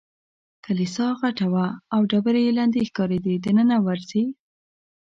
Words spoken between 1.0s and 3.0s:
غټه وه او ډبرې یې لندې